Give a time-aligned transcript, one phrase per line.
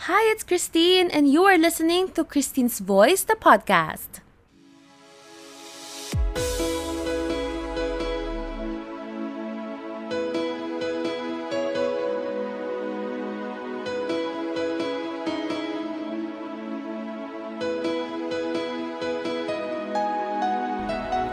[0.00, 4.20] Hi, it's Christine, and you are listening to Christine's Voice, the podcast.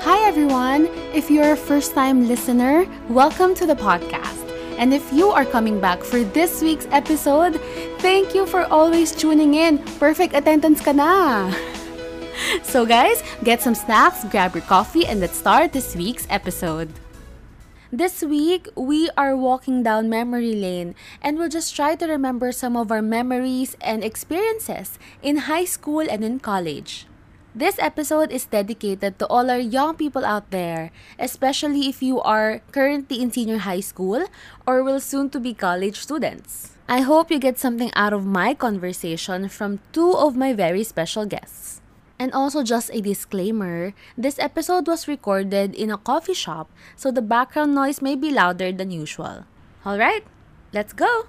[0.01, 0.87] Hi, everyone.
[1.13, 4.43] If you're a first time listener, welcome to the podcast.
[4.79, 7.61] And if you are coming back for this week's episode,
[8.03, 9.79] thank you for always tuning in.
[9.95, 11.47] Perfect attendance ka na.
[12.67, 16.91] So, guys, get some snacks, grab your coffee, and let's start this week's episode.
[17.93, 22.75] This week, we are walking down memory lane and we'll just try to remember some
[22.75, 27.05] of our memories and experiences in high school and in college.
[27.53, 30.89] This episode is dedicated to all our young people out there,
[31.21, 34.25] especially if you are currently in senior high school
[34.65, 36.72] or will soon to be college students.
[36.87, 41.25] I hope you get something out of my conversation from two of my very special
[41.25, 41.79] guests.
[42.19, 47.21] And also, just a disclaimer this episode was recorded in a coffee shop, so the
[47.21, 49.45] background noise may be louder than usual.
[49.85, 50.23] Alright,
[50.73, 51.25] let's go!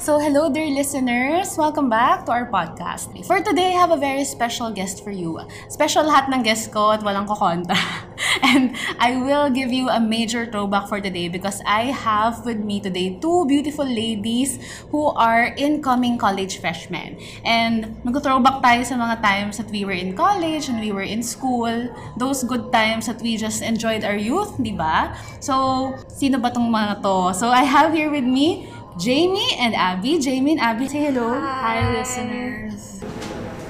[0.00, 1.60] So, hello, dear listeners.
[1.60, 3.12] Welcome back to our podcast.
[3.28, 5.36] For today, I have a very special guest for you.
[5.68, 7.76] Special lahat ng guest ko at walang kukonta.
[8.48, 12.80] and I will give you a major throwback for today because I have with me
[12.80, 14.56] today two beautiful ladies
[14.88, 17.20] who are incoming college freshmen.
[17.44, 21.20] And mag-throwback tayo sa mga times that we were in college and we were in
[21.20, 21.92] school.
[22.16, 25.12] Those good times that we just enjoyed our youth, di ba?
[25.44, 27.36] So, sino ba tong mga to?
[27.36, 28.64] So, I have here with me
[28.98, 30.18] Jamie and Abby.
[30.18, 31.38] Jamie and Abby, say hello.
[31.40, 33.00] Hi, listeners.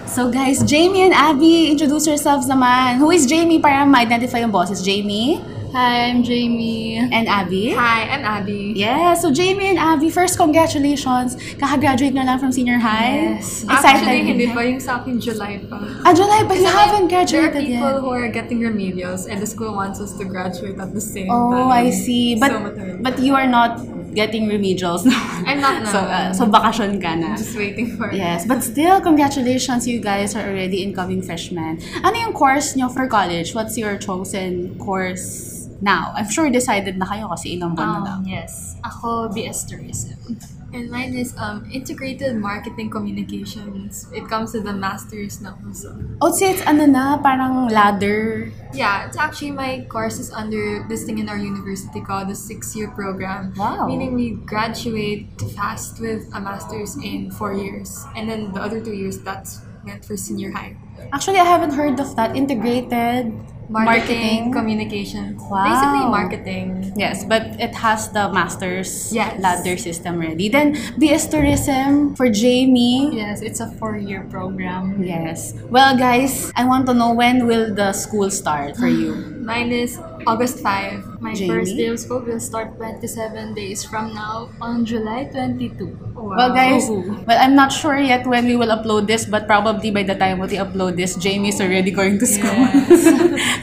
[0.06, 2.98] So guys, Jamie and Abby, introduce yourselves naman.
[2.98, 4.82] Who is Jamie para ma-identify yung bosses?
[4.82, 5.38] Jamie
[5.70, 6.98] Hi, I'm Jamie.
[6.98, 7.70] and Abby.
[7.70, 8.74] Hi, I'm Abby.
[8.74, 11.38] Yeah, so Jamie and Abby, first congratulations.
[11.62, 13.38] Kaka-graduate na lang from senior high.
[13.38, 13.62] Yes.
[13.62, 14.02] Excited.
[14.02, 14.66] Actually, hindi pa.
[14.66, 15.78] Yung sa akin, July pa.
[16.02, 18.02] Ah, July, but you haven't There are graduated people yet.
[18.02, 21.54] who are getting remedials and the school wants us to graduate at the same Oh,
[21.54, 21.70] time.
[21.70, 22.34] I see.
[22.34, 23.78] But so, but you are not
[24.14, 25.06] getting remedials.
[25.46, 26.32] I'm not so, uh, now.
[26.32, 27.34] so bakasyon ka na.
[27.34, 31.78] I'm just waiting for Yes, but still, congratulations, you guys are already incoming freshmen.
[32.02, 33.54] Ano yung course nyo for college?
[33.54, 36.12] What's your chosen course now?
[36.14, 38.18] I'm sure decided na kayo kasi ilang buwan na lang.
[38.24, 38.76] Um, yes.
[38.84, 40.59] Ako, BS Tourism.
[40.72, 44.06] And mine is um, Integrated Marketing Communications.
[44.14, 45.98] It comes with a master's na also.
[46.22, 48.52] Oh, so it's ano na, parang ladder.
[48.70, 52.94] Yeah, it's actually my course is under this thing in our university called the six-year
[52.94, 53.52] program.
[53.58, 53.90] Wow.
[53.90, 55.26] Meaning we graduate
[55.58, 60.04] fast with a master's in four years, and then the other two years that's meant
[60.04, 60.78] for senior high.
[61.12, 62.36] Actually, I haven't heard of that.
[62.36, 63.34] Integrated
[63.70, 65.62] Marketing, communication, Wow.
[65.62, 66.92] basically marketing.
[66.98, 69.38] Yes, but it has the master's Yes.
[69.38, 70.50] ladder system ready.
[70.50, 73.14] Then, BS Tourism for Jamie.
[73.14, 74.98] Yes, it's a four-year program.
[74.98, 75.54] Yes.
[75.70, 79.14] Well, guys, I want to know when will the school start for you?
[79.46, 81.20] Mine is August 5.
[81.20, 81.48] My Jamie?
[81.48, 85.96] first day of school will start 27 days from now on July 22.
[86.14, 90.02] Well, guys, well, I'm not sure yet when we will upload this, but probably by
[90.02, 92.60] the time we upload this, Jamie's already going to school.
[92.96, 93.12] so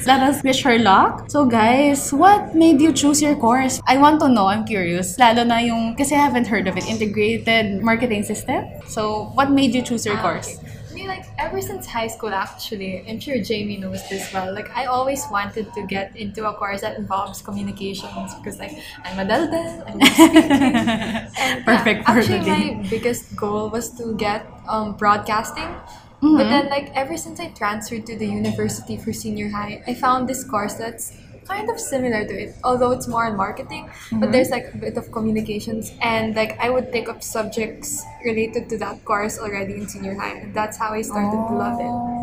[0.09, 1.29] let us wish her luck.
[1.29, 3.79] So, guys, what made you choose your course?
[3.87, 4.47] I want to know.
[4.47, 5.17] I'm curious.
[5.19, 8.65] Lalo na yung, kasi I haven't heard of it, integrated marketing system.
[8.87, 10.57] So, what made you choose your Ah, course?
[10.57, 10.66] okay.
[11.07, 14.53] Like ever since high school, actually, I'm sure Jamie knows this well.
[14.53, 18.71] Like, I always wanted to get into a course that involves communications because, like,
[19.03, 20.43] I'm a daldal, I'm speaking.
[21.39, 25.71] And, Perfect yeah, for actually, my biggest goal was to get um, broadcasting.
[26.21, 26.37] Mm-hmm.
[26.37, 30.27] But then, like, ever since I transferred to the university for senior high, I found
[30.27, 31.15] this course that's
[31.47, 33.85] kind of similar to it, although it's more on marketing.
[33.87, 34.19] Mm-hmm.
[34.19, 38.67] But there's like a bit of communications, and like I would take up subjects related
[38.69, 41.87] to that course already in senior high, and that's how I started to love it.
[41.87, 42.13] Oh.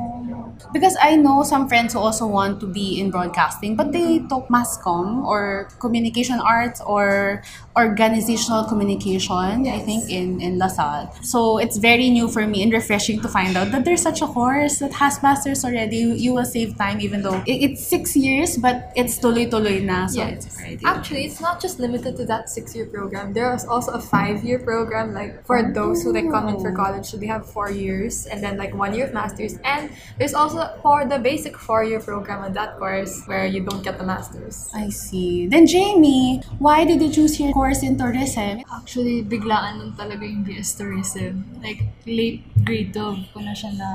[0.73, 4.47] Because I know some friends who also want to be in broadcasting, but they took
[4.49, 7.43] mass comm or communication arts or
[7.77, 11.11] organizational communication, I think, in, in LaSalle.
[11.23, 14.27] So it's very new for me and refreshing to find out that there's such a
[14.31, 16.15] course that has masters already.
[16.23, 20.07] You will save time even though it- it's six years, but it's tuloy-tuloy na.
[20.07, 20.47] So Yes.
[20.47, 20.85] it's already.
[20.87, 23.33] Actually, it's not just limited to that six-year program.
[23.35, 27.07] There is also a five-year program, like for those who like come in for college,
[27.07, 29.59] so they have four years, and then like one year of masters.
[29.65, 33.99] And there's also for the basic four-year program on that course where you don't get
[33.99, 34.71] the masters.
[34.75, 35.47] I see.
[35.47, 38.63] Then Jamie, why did you choose your course in tourism?
[38.73, 41.45] Actually, biglaan lang talaga yung BS Tourism.
[41.63, 43.89] Like, late grade 12 ko na siya na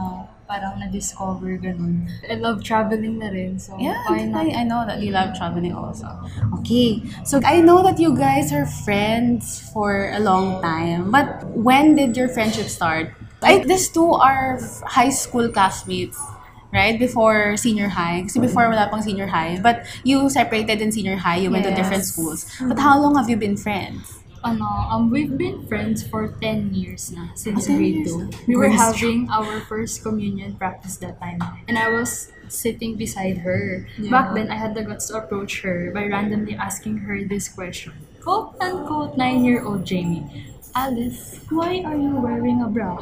[0.50, 2.10] parang na-discover ganun.
[2.25, 4.50] I love traveling na rin, so Yeah, why not?
[4.50, 6.10] I, I know that you love traveling also.
[6.66, 11.13] Okay, so I know that you guys are friends for a long time.
[11.13, 13.13] But when did your friendship start?
[13.46, 14.57] I, these two are
[14.90, 16.18] high school classmates,
[16.74, 16.98] right?
[16.98, 18.25] Before senior high.
[18.25, 19.62] Kasi before wala pang senior high.
[19.62, 21.38] But you separated in senior high.
[21.46, 21.78] You went to Yes.
[21.80, 22.50] different schools.
[22.60, 24.19] But how long have you been friends?
[24.44, 28.18] Ano, um, we've been friends for 10 years na, since Ah, 10 grade years 2.
[28.19, 28.25] na.
[28.47, 31.39] We were having our first communion practice that time.
[31.68, 33.86] And I was sitting beside her.
[33.97, 34.09] Yeah.
[34.12, 37.94] Back then, I had the guts to approach her by randomly asking her this question.
[38.24, 40.25] Quote unquote, 9-year-old Jamie.
[40.75, 42.94] Alice, why are you wearing a bra?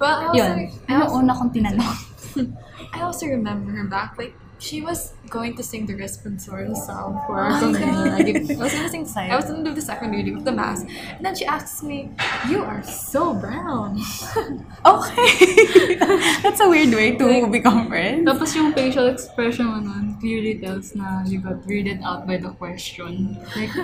[0.00, 0.58] Well, I also, Yun.
[0.88, 1.96] I Ano also, una kong tinanong?
[2.94, 4.14] I also remember her back.
[4.18, 7.60] Like she was going to sing the responsorial psalm for Oh our.
[7.72, 8.18] God.
[8.18, 9.06] Like, I was gonna sing.
[9.16, 12.10] I was gonna do the second reading of the mass, and then she asks me,
[12.48, 14.00] "You are so brown."
[14.88, 15.98] Okay.
[16.00, 18.24] Oh, that's a weird way to become friends.
[18.24, 22.50] Tapos yung facial expression mo nun clearly tells na you got weirded out by the
[22.56, 23.36] question.
[23.52, 23.74] Like,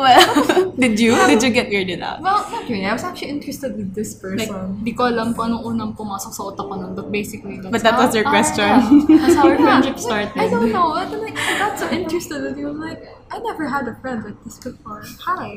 [0.00, 1.12] Well, did you?
[1.28, 2.24] Did you get weirded out?
[2.24, 2.88] Well, not really.
[2.88, 4.80] I was actually interested with this like, person.
[4.80, 7.84] di ko alam kung anong unang pumasok sa utak ko nun, but basically, that's But
[7.84, 8.72] that how, was your Ah, question.
[9.20, 10.32] that's how our friendship started.
[10.40, 10.96] I don't know.
[10.96, 12.72] And then, like, I got so interested in you.
[12.72, 15.04] I'm like, I never had a friend like this before.
[15.28, 15.52] Hi.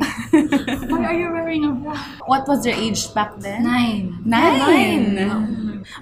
[0.91, 1.95] Why are you wearing a bra?
[2.27, 3.63] What was your age back then?
[3.63, 4.19] Nine.
[4.27, 5.15] Nine.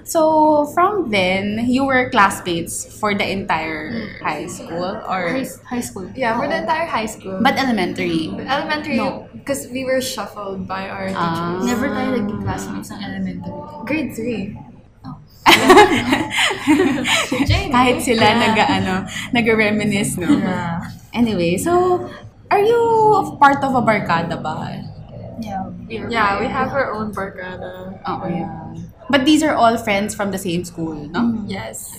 [0.04, 6.10] So from then, you were classmates for the entire high school or High, high school.
[6.14, 7.40] Yeah, for the entire high school.
[7.42, 8.30] but elementary.
[8.46, 9.28] elementary, No.
[9.32, 11.18] because we were shuffled by our teachers.
[11.18, 11.62] Ah.
[11.64, 13.54] Never tayo naging classmates ng elementary.
[13.86, 14.56] Grade three.
[17.74, 18.38] Kahit sila Yeah.
[18.38, 18.94] nag ano,
[19.34, 20.30] nag-reminisce, no?
[20.38, 20.80] Yeah.
[21.12, 22.06] Anyway, so
[22.48, 22.80] are you
[23.40, 24.70] part of a barkada ba?
[25.42, 25.66] Yeah.
[25.90, 27.98] we're Yeah, we have our own barkada.
[28.06, 28.70] Oh, yeah.
[29.12, 31.44] But these are all friends from the same school, no?
[31.46, 31.92] Yes.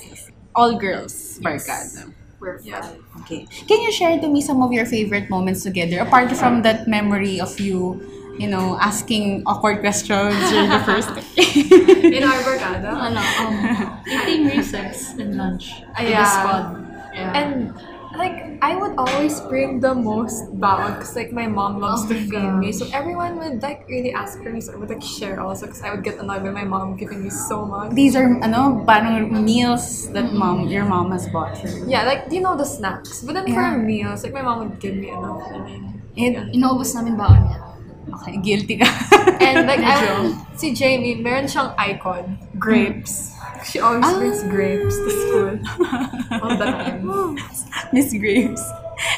[0.57, 2.09] All girls barkada.
[2.41, 2.81] We're Yeah.
[3.23, 3.45] Okay.
[3.69, 7.39] Can you share to me some of your favorite moments together apart from that memory
[7.39, 8.01] of you,
[8.41, 11.23] you know, asking awkward questions during the first day?
[12.17, 12.91] In our barkada.
[12.91, 13.55] ano, um,
[14.09, 15.85] eating recess and lunch.
[15.95, 16.25] With the yeah.
[16.27, 16.65] squad.
[17.13, 17.37] Yeah.
[17.37, 17.55] And
[18.17, 22.15] like I would always bring the most baon because like my mom loves Oh to
[22.15, 24.61] feed me, so everyone would like really ask for me.
[24.61, 27.23] So I would like share also because I would get annoyed by my mom giving
[27.23, 27.91] me so much.
[27.91, 30.37] These are ano, parang meals that mm-hmm.
[30.37, 31.85] mom, your mom has bought for you.
[31.89, 33.73] Yeah, like you know the snacks, but then Yeah.
[33.73, 35.43] for meals, like my mom would give me enough.
[35.49, 37.72] I mean, eh, And, Inuubos namin baon niya.
[38.19, 38.87] Okay, guilty ka.
[39.41, 43.31] and like I si Jamie, meron siyang icon, grapes.
[43.63, 44.19] She always Ah.
[44.19, 45.51] brings grapes to school
[46.43, 47.07] all the time.
[47.95, 48.59] Miss Graves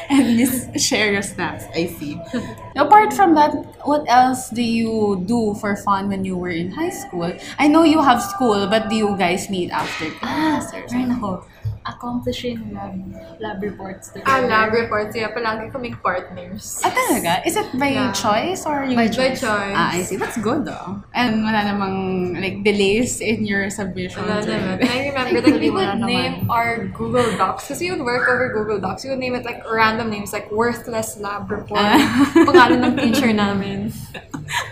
[0.08, 1.66] and Miss Share Your Snacks.
[1.74, 2.14] I see.
[2.78, 3.52] Apart from that,
[3.82, 7.32] what else do you do for fun when you were in high school?
[7.58, 11.10] I know you have school, but do you guys meet after Ah, class or meron
[11.10, 11.42] something?
[11.86, 12.98] Accomplishing lab,
[13.38, 14.26] lab reports together.
[14.26, 16.82] Ah, lab reports, yeah, palagi kaming partners.
[16.82, 17.46] Ah, talaga?
[17.46, 18.10] Is it by Yeah.
[18.10, 19.38] choice or you By choice.
[19.46, 20.18] Ah, I see.
[20.18, 20.98] That's good though.
[21.14, 21.94] And wala namang
[22.42, 24.26] like delays in your submissions.
[24.26, 24.82] Wala naman.
[24.82, 26.10] I remember that we would naman.
[26.10, 29.06] name our Google Docs kasi we would work over Google Docs.
[29.06, 31.86] We would name it like random names like worthless lab report.
[31.86, 32.02] Ah.
[32.50, 33.94] Pangalan ng teacher namin.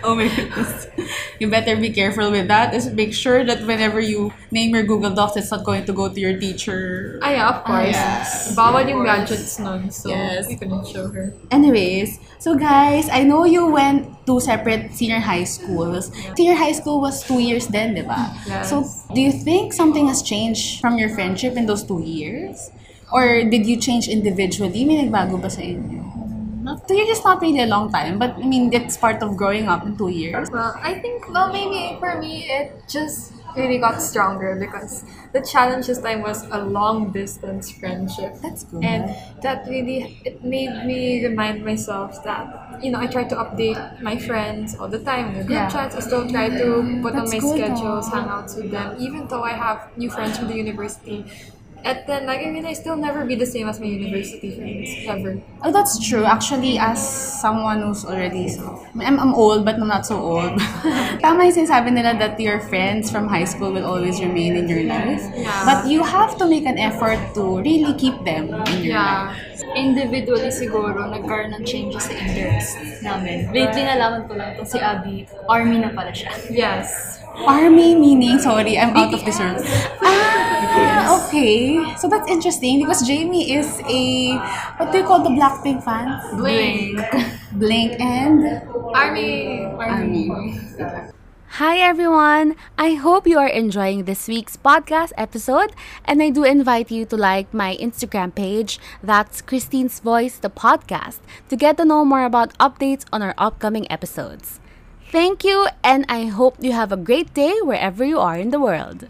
[0.07, 0.87] Oh my goodness.
[1.35, 2.71] You better be careful with that.
[2.71, 6.07] Is make sure that whenever you name your Google Docs, it's not going to go
[6.07, 7.04] to your teacher.
[7.21, 7.95] Ah, yeah, of course.
[7.95, 8.53] yes.
[8.55, 9.29] Bawal yung Of course.
[9.29, 10.47] gadgets nun, so Yes.
[10.47, 11.33] we couldn't show her.
[11.51, 16.11] Anyways, so guys, I know you went to separate senior high schools.
[16.37, 18.31] Senior high school was two years then, di ba?
[18.47, 18.69] Yes.
[18.69, 18.83] So,
[19.13, 22.69] do you think something has changed from your friendship in those two years?
[23.13, 24.81] Or did you change individually?
[24.83, 26.01] May nagbago ba sa inyo?
[26.65, 29.37] Not, two years is not really a long time, but I mean, it's part of
[29.37, 30.49] growing up in two years.
[30.49, 35.87] Well, I think, well, maybe for me, it just really got stronger because the challenge
[35.87, 38.33] this time was a long distance friendship.
[38.41, 38.83] That's good.
[38.83, 42.47] And that really, it made me remind myself that,
[42.81, 45.33] you know, I try to update my friends all the time.
[45.33, 45.67] The group Yeah.
[45.69, 48.17] chats, I still try to put on my schedules, though.
[48.17, 51.25] hangouts with them, even though I have new friends from the university.
[51.85, 55.37] And then, like, I realized they'll never be the same as my university friends, ever.
[55.61, 56.25] Oh, that's true.
[56.25, 58.57] Actually, as someone who's already,
[58.97, 60.57] I'm, I'm old, but I'm not so old.
[61.21, 64.81] Tama yung sinasabi nila that your friends from high school will always remain in your
[64.89, 65.21] life.
[65.37, 65.61] Yeah.
[65.61, 69.37] But you have to make an effort to really keep them in your life.
[69.75, 73.51] Individually siguro, nagkaroon ng changes sa interests namin.
[73.51, 76.31] Lately, nalaman ko lang itong si Abby, army na pala siya.
[76.47, 77.19] Yes.
[77.43, 79.59] Army meaning, sorry, I'm out of this room.
[80.75, 81.79] Ah, okay.
[81.95, 84.35] So that's interesting because Jamie is a,
[84.75, 86.19] what do you call the Blackpink fans?
[86.35, 86.99] Blink.
[87.53, 89.63] Blink and Army.
[89.79, 91.11] Army.
[91.55, 92.59] Hi everyone!
[92.77, 95.71] I hope you are enjoying this week's podcast episode,
[96.03, 101.23] and I do invite you to like my Instagram page, that's Christine's Voice, the podcast,
[101.47, 104.59] to get to know more about updates on our upcoming episodes.
[105.13, 108.59] Thank you, and I hope you have a great day wherever you are in the
[108.59, 109.07] world.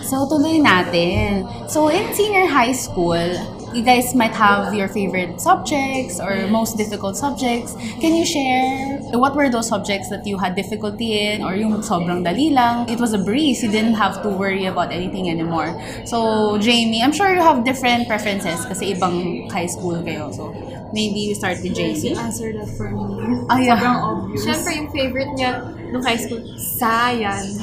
[0.00, 1.44] So, tuloy natin.
[1.68, 3.28] So, in senior high school,
[3.74, 7.74] you guys might have your favorite subjects or most difficult subjects.
[8.00, 12.24] Can you share what were those subjects that you had difficulty in or yung sobrang
[12.24, 12.88] dali lang?
[12.88, 13.62] It was a breeze.
[13.62, 15.74] You didn't have to worry about anything anymore.
[16.04, 20.32] So, Jamie, I'm sure you have different preferences kasi ibang high school kayo.
[20.34, 20.52] So,
[20.92, 22.16] maybe we start with Jamie.
[22.16, 23.44] answer that for me.
[23.48, 23.76] Ah, yeah.
[23.76, 24.44] Sobrang obvious.
[24.44, 25.52] Siyempre, yung favorite niya
[25.92, 27.60] nung high school, science.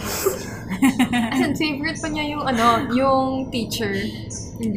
[0.65, 3.93] In, favorite pa niya yung ano, yung teacher.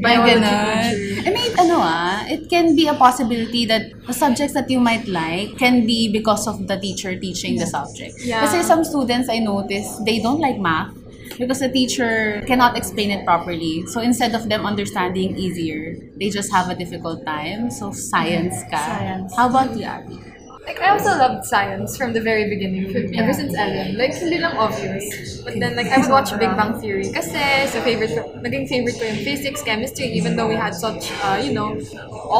[0.02, 0.94] Biology ganun.
[1.26, 5.06] I mean, ano ah, it can be a possibility that the subjects that you might
[5.06, 8.18] like can be because of the teacher teaching the subject.
[8.20, 8.42] Yeah.
[8.42, 10.92] Kasi some students I notice, they don't like math
[11.38, 13.86] because the teacher cannot explain it properly.
[13.86, 17.70] So instead of them understanding easier, they just have a difficult time.
[17.70, 18.82] So science ka.
[18.82, 19.32] Science.
[19.36, 20.27] How about you, Abby?
[20.68, 23.96] Like, I also loved science from the very beginning, from, ever since Ellen.
[23.96, 25.40] Like, hindi lang obvious.
[25.40, 27.40] But then, like, I would watch Big Bang Theory kasi
[27.72, 31.40] sa favorite ko, naging favorite ko yung physics, chemistry, even though we had such, uh,
[31.40, 31.72] you know,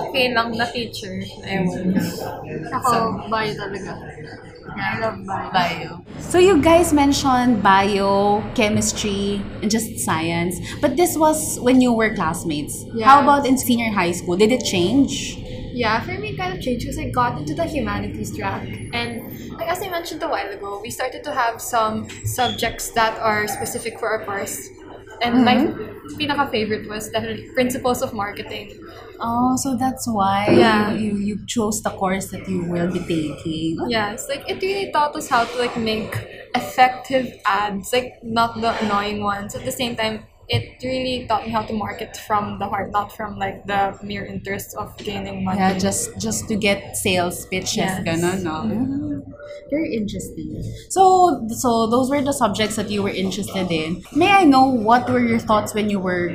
[0.05, 1.25] okay lang na teacher.
[1.49, 1.97] Ewan.
[2.69, 3.97] Ako, bio talaga.
[4.77, 5.49] I love bio.
[5.51, 5.91] Bio.
[6.21, 10.61] So you guys mentioned bio, chemistry, and just science.
[10.85, 12.85] But this was when you were classmates.
[12.93, 13.09] Yeah.
[13.09, 14.37] How about in senior high school?
[14.37, 15.41] Did it change?
[15.79, 18.67] Yeah, for me, it kind of changed because I got into the humanities track.
[18.93, 19.23] And
[19.55, 23.47] like, as I mentioned a while ago, we started to have some subjects that are
[23.47, 24.59] specific for our course.
[25.23, 26.17] And my mm-hmm.
[26.19, 28.75] pinaka-favorite was definitely Principles of Marketing.
[29.21, 30.91] Oh, so that's why Yeah.
[30.91, 33.79] you, you, you chose the course that you will be taking.
[33.89, 36.11] Yes, like it really taught us how to like make
[36.55, 39.55] effective ads, like not the annoying ones.
[39.55, 43.13] At the same time, it really taught me how to market from the heart, not
[43.15, 45.59] from like the mere interest of gaining money.
[45.61, 48.01] Yeah, just just to get sales pitches, Yes.
[48.05, 48.65] ganon, no?
[48.65, 49.21] Mm-hmm.
[49.71, 50.63] Very interesting.
[50.89, 54.03] So, so those were the subjects that you were interested in.
[54.15, 56.33] May I know what were your thoughts when you were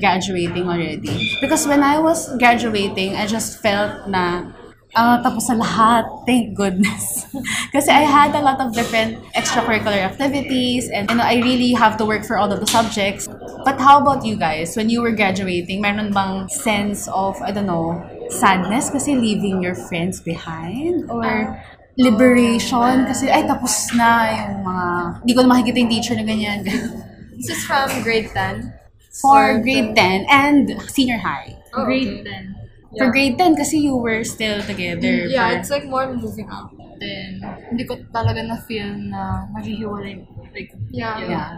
[0.00, 1.30] graduating already?
[1.40, 4.50] Because when I was graduating, I just felt na
[4.96, 6.04] ah, tapos na lahat.
[6.24, 7.28] Thank goodness.
[7.76, 12.00] Kasi I had a lot of different extracurricular activities and you know, I really have
[12.00, 13.28] to work for all of the subjects.
[13.62, 14.72] But how about you guys?
[14.74, 18.00] When you were graduating, meron bang sense of, I don't know,
[18.32, 21.06] sadness kasi leaving your friends behind?
[21.12, 21.60] Or
[21.96, 24.86] liberation kasi, ay, tapos na yung mga,
[25.22, 26.60] hindi ko na makikita yung teacher na ganyan.
[27.36, 28.72] This is from grade 10.
[29.20, 31.56] For Or grade the- 10 and senior high.
[31.76, 32.24] Oh, Grade okay.
[32.24, 32.55] 10.
[32.96, 33.12] For Yeah.
[33.12, 35.28] grade 10 kasi you were still together.
[35.28, 36.72] Yeah, for- it's like more moving up.
[36.96, 40.16] Then, hindi ko talaga na-feel na maghihiwalay.
[40.50, 41.20] Like, Yeah.
[41.20, 41.48] yeah.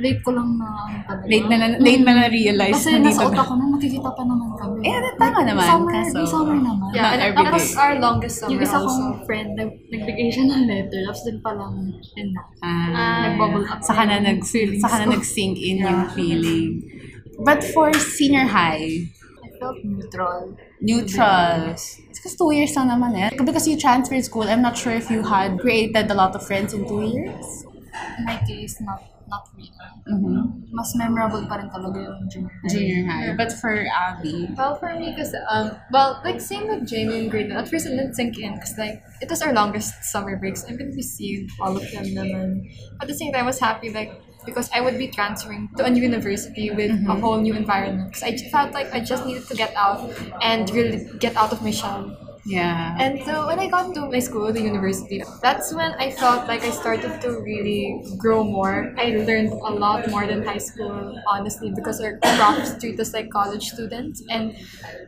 [0.00, 1.28] late ko lang na ano talaga.
[1.28, 4.50] Late na, na- late na na-realize Kasi na nasa utak ko na makikita pa naman
[4.56, 4.82] kami.
[4.82, 5.62] Eh, tama naman.
[5.62, 6.88] Summer, Kaso, may summer naman.
[6.90, 7.76] Yeah, and every that was day.
[7.78, 8.88] our longest summer Yung isa also.
[8.88, 11.74] kong friend, nag, nagbigay siya ng letter, tapos din palang,
[12.16, 12.42] yun na.
[12.64, 15.86] Ah, Nag-bubble up Saka na, nag-sink in Yeah.
[15.86, 16.70] yung feeling.
[17.38, 19.06] But for senior high,
[19.62, 20.56] felt neutral.
[20.82, 21.74] neutral.
[22.10, 23.30] Because two years lang naman eh.
[23.38, 26.74] Because you transferred school, I'm not sure if you had created a lot of friends
[26.74, 27.46] in two years.
[28.18, 29.72] In my case, not not really.
[30.04, 30.68] Mm-hmm.
[30.76, 32.68] Mas memorable pa rin talaga yung junior high.
[32.68, 33.32] Junior high.
[33.32, 37.48] But for Abby, Well, for me, because, um, well, like, same with Jamie and grade
[37.48, 37.56] 1.
[37.56, 40.68] At first, it didn't sink in, because, like, it was our longest summer breaks.
[40.68, 42.68] I'm gonna be seeing all of them naman.
[43.00, 44.12] At the same time, I was happy, like,
[44.44, 47.20] because I would be transferring to a new university with a mm-hmm.
[47.20, 48.12] whole new environment.
[48.12, 50.10] Because I felt like I just needed to get out
[50.42, 52.31] and really get out of my shell.
[52.44, 52.96] Yeah.
[52.98, 56.62] And so when I got to my school, the university, that's when I felt like
[56.64, 58.94] I started to really grow more.
[58.98, 63.30] I learned a lot more than high school, honestly, because our profs treat us like
[63.30, 64.22] college students.
[64.28, 64.54] And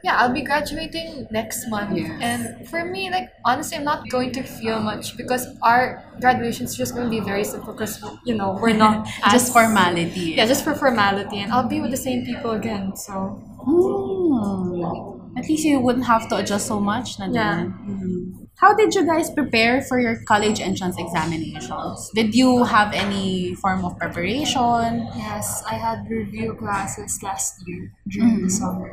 [0.03, 1.99] yeah, I'll be graduating next month.
[1.99, 2.19] Yes.
[2.23, 6.77] And for me, like honestly, I'm not going to feel much because our graduation is
[6.77, 10.35] just going to be very simple because you know we're not just formality.
[10.37, 12.95] Yeah, just for formality, and I'll be with the same people again.
[12.97, 15.14] So Hmm.
[15.45, 17.19] At least you wouldn't have to adjust so much.
[17.21, 17.69] Na Yeah.
[17.69, 18.49] Mhm.
[18.57, 22.09] How did you guys prepare for your college entrance examinations?
[22.15, 25.05] Did you have any form of preparation?
[25.19, 28.89] Yes, I had review classes last year during the summer.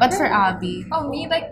[0.00, 1.44] But for Abby, oh me like.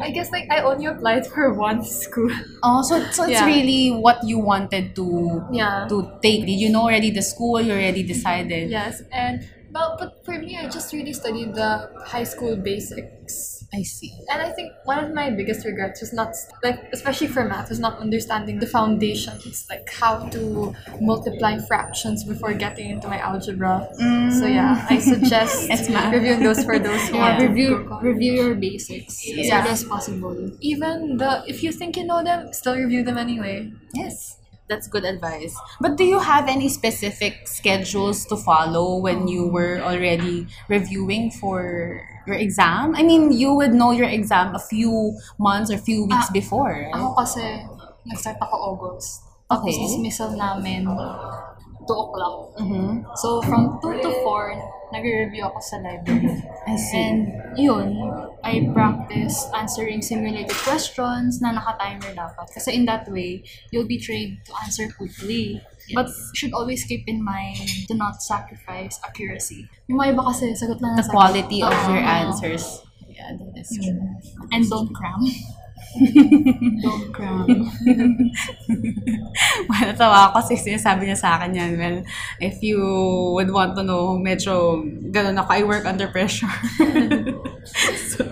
[0.00, 2.30] I guess like I only applied for one school.
[2.62, 3.44] oh, so so it's Yeah.
[3.44, 5.84] really what you wanted to Yeah.
[5.90, 6.46] to take.
[6.46, 7.58] Did you know already the school?
[7.60, 8.70] You already decided.
[8.70, 9.42] Yes, and
[9.78, 13.64] Well, but for me, I just really studied the high school basics.
[13.72, 14.10] I see.
[14.32, 17.78] And I think one of my biggest regrets was not like especially for math was
[17.78, 23.86] not understanding the foundations, like how to multiply fractions before getting into my algebra.
[23.94, 24.54] So mm.
[24.54, 26.12] yeah, I suggest It's math.
[26.14, 29.66] reviewing those for those who Yeah, review review your basics as Yeah.
[29.68, 30.34] as possible.
[30.60, 33.70] Even the if you think you know them, still review them anyway.
[33.94, 34.37] Yes.
[34.68, 35.56] That's good advice.
[35.80, 42.04] But do you have any specific schedules to follow when you were already reviewing for
[42.26, 42.94] your exam?
[42.94, 46.68] I mean, you would know your exam a few months or few weeks Ah, before,
[46.92, 46.92] right?
[47.00, 47.44] Ako kasi,
[48.04, 49.24] nag-start ako August.
[49.48, 49.80] Tapos Okay.
[49.88, 50.84] dismissal namin
[51.88, 52.52] 2 o'clock.
[52.60, 53.08] Mhm.
[53.16, 54.52] So, from 2 to 4,
[54.92, 56.44] nagre-review ako sa library.
[56.68, 56.96] I see.
[56.96, 57.18] And
[57.56, 57.96] yun,
[58.44, 62.52] I practice answering simulated questions na naka-timer dapat.
[62.52, 65.60] Kasi in that way, you'll be trained to answer quickly.
[65.96, 69.64] But you should always keep in mind to not sacrifice accuracy.
[69.88, 71.16] Yung mga iba kasi, sagot lang na the sagot.
[71.16, 72.84] quality of Oo, your answers.
[73.08, 73.96] Yeah, that is true.
[74.52, 75.24] And don't cram.
[76.82, 77.46] don't cram.
[79.68, 81.72] well, natawa ako kasi sinasabi niya sa akin yan.
[81.78, 81.98] Well,
[82.38, 82.78] if you
[83.34, 85.50] would want to know, medyo ganun ako.
[85.50, 86.52] I work under pressure.
[88.12, 88.28] so,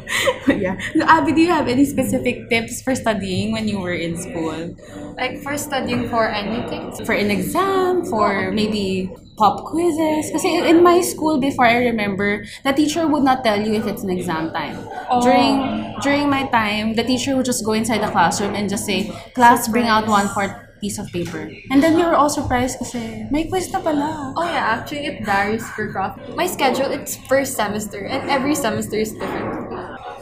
[0.56, 0.78] yeah.
[1.02, 4.76] Abby, do you have any specific tips for studying when you were in school?
[5.16, 6.92] Like for studying for anything.
[7.04, 10.30] For an exam, for maybe pop quizzes.
[10.32, 14.02] Kasi in my school before, I remember, the teacher would not tell you if it's
[14.02, 14.76] an exam time.
[15.10, 15.20] Oh.
[15.20, 19.10] During during my time, the teacher would just go inside the classroom and just say,
[19.34, 21.50] class, bring out one fourth piece of paper.
[21.70, 24.34] And then we were all surprised kasi may quiz na pala.
[24.36, 26.18] Oh yeah, actually it varies per class.
[26.36, 29.65] My schedule it's first semester and every semester is different.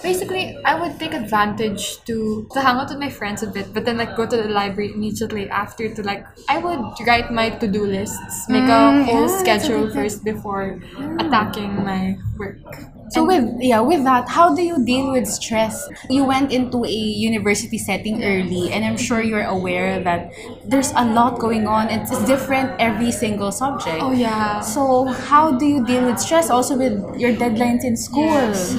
[0.03, 3.85] Basically, I would take advantage to to hang out with my friends a bit, but
[3.85, 7.87] then like go to the library immediately after to like I would write my to-do
[7.87, 10.81] lists, make a Mm, whole yeah, that's a schedule good first before
[11.19, 12.61] attacking my work.
[13.11, 15.89] So with yeah, with that, how do you deal with stress?
[16.11, 20.33] You went into a university setting early, and I'm sure you're aware that
[20.67, 21.89] there's a lot going on.
[21.91, 24.03] It's, it's different every single subject.
[24.03, 24.61] Oh yeah.
[24.61, 26.51] So how do you deal with stress?
[26.51, 28.25] Also with your deadlines in school.
[28.27, 28.77] Yes.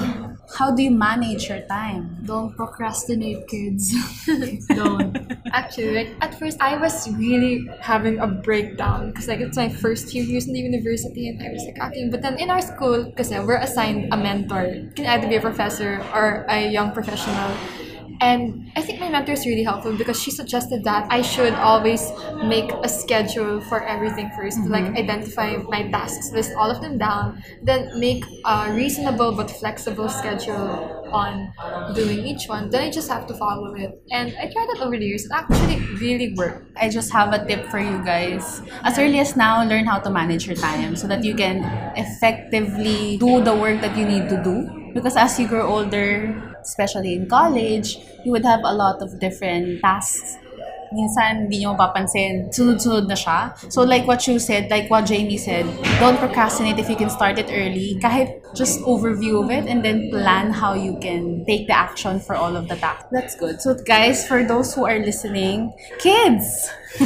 [0.53, 2.17] How do you manage your time?
[2.25, 3.93] Don't procrastinate, kids.
[4.67, 5.17] Don't.
[5.51, 10.09] Actually, like at first, I was really having a breakdown because like it's my first
[10.09, 12.11] few years in the university, and I was like acting.
[12.11, 15.41] But then in our school, because we're assigned a mentor, it can either be a
[15.41, 17.51] professor or a young professional.
[18.21, 22.11] And I think my mentor is really helpful because she suggested that I should always
[22.43, 24.97] make a schedule for everything 1st like mm-hmm.
[24.97, 31.05] identify my tasks, list all of them down, then make a reasonable but flexible schedule
[31.11, 31.53] on
[31.93, 32.69] doing each one.
[32.69, 34.01] Then I just have to follow it.
[34.11, 35.25] And I tried it over the years.
[35.25, 36.71] It actually really worked.
[36.77, 38.61] I just have a tip for you guys.
[38.83, 41.63] As early as now, learn how to manage your time so that you can
[41.95, 44.91] effectively do the work that you need to do.
[44.93, 49.81] Because as you grow older, especially in college, you would have a lot of different
[49.81, 50.37] tasks.
[50.95, 52.47] Minsan, hindi nyo mapapansin.
[52.53, 53.51] Sunod-sunod na siya.
[53.67, 55.65] So, like what you said, like what Jamie said,
[55.99, 57.99] don't procrastinate if you can start it early.
[57.99, 62.35] Kahit just overview of it and then plan how you can take the action for
[62.39, 63.11] all of the tasks.
[63.11, 63.59] That's good.
[63.59, 66.71] So, guys, for those who are listening, kids!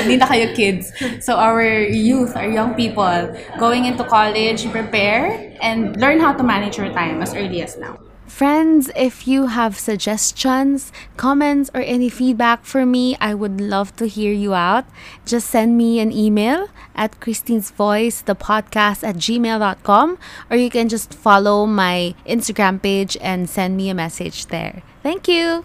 [0.00, 0.88] Hindi na kayo kids.
[1.20, 6.80] So, our youth, our young people, going into college, prepare and learn how to manage
[6.80, 8.00] your time as early as now.
[8.34, 14.08] Friends, if you have suggestions, comments, or any feedback for me, I would love to
[14.08, 14.86] hear you out.
[15.24, 16.66] Just send me an email
[16.96, 20.18] at Christine's Voice, the podcast at gmail.com,
[20.50, 24.82] or you can just follow my Instagram page and send me a message there.
[25.04, 25.64] Thank you!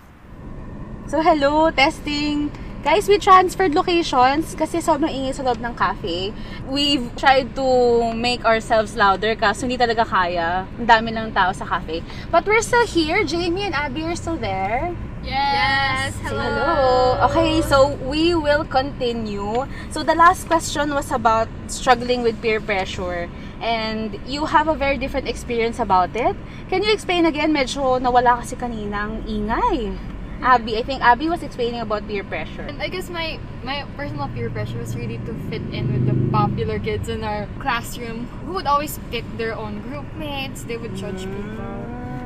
[1.07, 2.51] So, hello, testing.
[2.79, 6.31] Guys, we transferred locations kasi sobrang ingay sa loob ng cafe.
[6.63, 7.67] We've tried to
[8.15, 10.63] make ourselves louder kaso hindi talaga kaya.
[10.79, 11.99] Ang dami ng tao sa cafe.
[12.31, 13.27] But we're still here.
[13.27, 14.95] Jamie and Abby are still there.
[15.27, 16.15] Yes.
[16.23, 17.19] Say hello.
[17.27, 19.67] Okay, so we will continue.
[19.91, 23.27] So the last question was about struggling with peer pressure.
[23.59, 26.31] And you have a very different experience about it.
[26.71, 27.51] Can you explain again?
[27.51, 29.99] Medyo nawala kasi kaninang ingay.
[30.41, 32.61] Abby, I think Abby was explaining about peer pressure.
[32.61, 36.15] And I guess my my personal peer pressure was really to fit in with the
[36.31, 40.63] popular kids in our classroom who would always pick their own group mates.
[40.63, 41.69] They would judge people.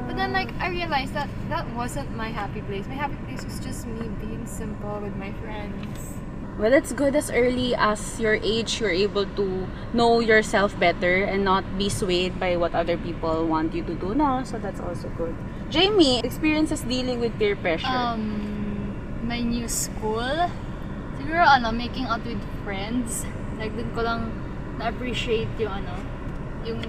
[0.05, 2.85] But then, like, I realized that that wasn't my happy place.
[2.85, 6.22] My happy place was just me being simple with my friends.
[6.53, 11.43] Well, it's good as early as your age, you're able to know yourself better and
[11.43, 14.13] not be swayed by what other people want you to do.
[14.13, 15.33] No, so that's also good.
[15.73, 17.89] Jamie, experiences dealing with peer pressure.
[17.89, 18.93] Um,
[19.25, 20.49] my new school,
[21.17, 23.25] siguro ano, making out with friends.
[23.57, 24.29] Like, dun ko lang
[24.77, 25.95] na-appreciate yung ano,
[26.69, 26.85] yung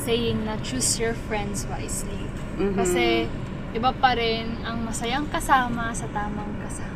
[0.00, 2.32] saying na choose your friends wisely.
[2.56, 2.80] Mhm.
[2.80, 3.28] Kasi
[3.76, 6.91] iba pa rin ang masayang kasama sa tamang kasama.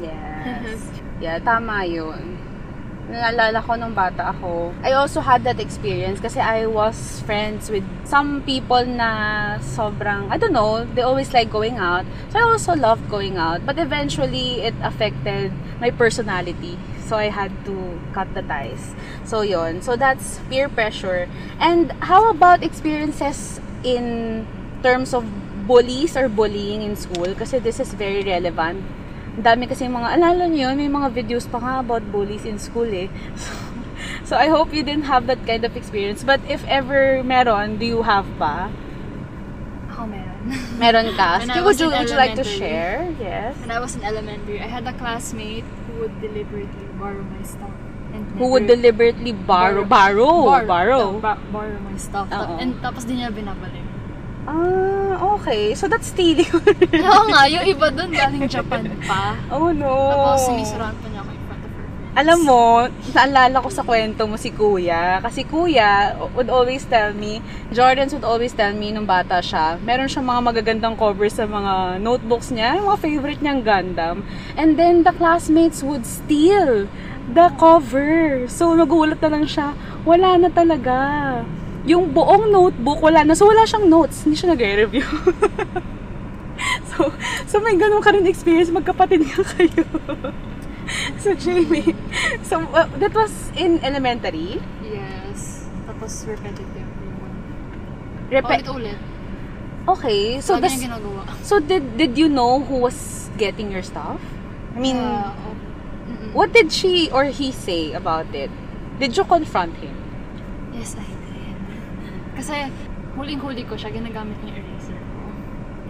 [0.00, 0.80] Yes.
[1.20, 2.40] yeah, tama yun.
[3.10, 7.82] Naalala ko nung bata ako, I also had that experience kasi I was friends with
[8.06, 12.06] some people na sobrang, I don't know, they always like going out.
[12.30, 13.66] So I also loved going out.
[13.66, 15.50] But eventually, it affected
[15.82, 16.78] my personality.
[17.02, 18.94] So I had to cut the ties.
[19.26, 21.26] So yon So that's peer pressure.
[21.58, 24.46] And how about experiences in
[24.86, 25.26] terms of
[25.66, 27.34] bullies or bullying in school?
[27.34, 28.86] Kasi this is very relevant
[29.42, 32.86] dami kasi mga, alala nyo yun, may mga videos pa nga about bullies in school
[32.86, 33.08] eh.
[33.36, 33.52] So,
[34.28, 36.22] so I hope you didn't have that kind of experience.
[36.22, 38.70] But if ever meron, do you have pa?
[39.90, 40.40] Ako meron.
[40.78, 41.38] Meron ka?
[41.44, 43.10] Sige, would you, would you like to share?
[43.20, 43.58] Yes.
[43.60, 47.74] When I was in elementary, I had a classmate who would deliberately borrow my stuff.
[48.10, 51.14] And Who would deliberately borrow, borrow, borrow.
[51.14, 52.26] no, ba- borrow my stuff.
[52.34, 52.58] Oo.
[52.58, 53.86] And tapos di niya binabalik.
[54.46, 55.76] Ah, okay.
[55.76, 56.48] So that's stealing.
[57.12, 59.36] Oo nga, yung iba dun galing Japan pa.
[59.52, 59.92] oh no.
[60.10, 62.16] Tapos sinisiraan pa niya ako in front of her friends.
[62.16, 62.62] Alam mo,
[63.12, 65.20] naalala ko sa kwento mo si Kuya.
[65.20, 67.38] Kasi Kuya would always tell me,
[67.70, 72.00] Jordans would always tell me nung bata siya, meron siyang mga magagandang covers sa mga
[72.00, 74.16] notebooks niya, yung mga favorite niyang Gundam.
[74.56, 76.88] And then the classmates would steal
[77.30, 78.48] the cover.
[78.48, 80.96] So nagulat na lang siya, wala na talaga.
[81.86, 83.32] Yung buong notebook, wala na.
[83.32, 84.24] So wala siyang notes.
[84.24, 85.06] Hindi siya nag-review.
[86.92, 87.08] so,
[87.48, 89.84] so may ganun ka rin experience, magkapatid nga kayo.
[91.22, 91.96] so, Jamie,
[92.44, 94.60] so uh, that was in elementary.
[94.84, 95.64] Yes.
[95.88, 96.88] Tapos repetitive
[98.30, 98.98] Repe- Ulit-ulit.
[99.90, 101.26] okay, so Lagi niya ginagawa.
[101.42, 104.22] so did did you know who was getting your stuff?
[104.70, 105.58] I mean, Ah, oh.
[106.30, 108.54] What did she or he say about it?
[109.02, 109.90] Did you confront him?
[110.70, 111.09] Yes, I.
[112.40, 112.72] Kasi
[113.20, 114.96] huling-huli ko siya, ginagamit niya eraser.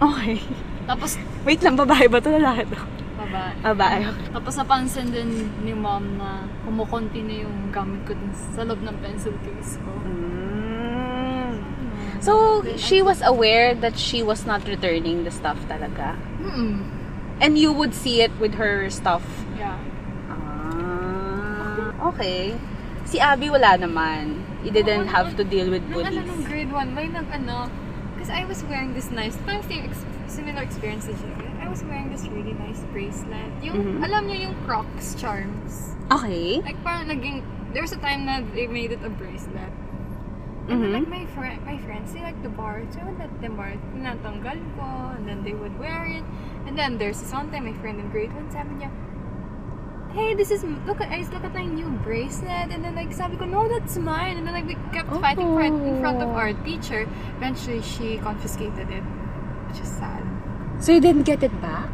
[0.03, 0.35] Okay.
[0.83, 1.15] Tapos,
[1.47, 2.79] Wait lang, babae ba ito lalaki to?
[3.21, 3.43] baba.
[3.63, 4.01] Babae.
[4.33, 5.29] Tapos napansin din
[5.61, 9.91] ni mom na kumukontinue yung gamit ko dun sa loob ng pencil case ko.
[10.03, 11.61] Mm.
[12.21, 16.13] So, she was aware that she was not returning the stuff talaga.
[16.41, 16.85] Mm-mm.
[17.41, 19.25] And you would see it with her stuff.
[19.57, 19.77] Yeah.
[20.29, 22.53] Ah, okay.
[23.09, 24.37] Si Abby wala naman.
[24.61, 26.29] You didn't have to deal with Nung ano, bullies.
[26.29, 26.40] nung
[26.71, 27.69] 1, may nag ano,
[28.15, 31.51] because I was wearing this nice, parang same ex- similar experience to Jimmy.
[31.59, 33.51] I was wearing this really nice bracelet.
[33.61, 34.03] Yung, Mhm.
[34.03, 35.95] alam niyo yung Crocs charms.
[36.09, 36.59] Okay.
[36.63, 39.71] Like parang naging, there was a time na they made it a bracelet.
[40.69, 40.97] And then, Mhm.
[41.03, 42.93] like my friend, my friends, they like to borrow it.
[42.95, 43.81] So I would let them borrow it.
[43.91, 46.23] Tinatanggal ko, and then they would wear it.
[46.63, 48.89] And then there's this one time, my friend in grade 1, sabi niya,
[50.13, 52.67] Hey, this is, look at, I look at my new bracelet.
[52.71, 54.37] And then like, sabi ko, no, that's mine.
[54.37, 56.33] And then like, we kept fighting for it in front of Oh.
[56.35, 57.07] our teacher.
[57.37, 59.03] Eventually, she confiscated it,
[59.71, 60.23] which is sad.
[60.79, 61.89] So you didn't get it back?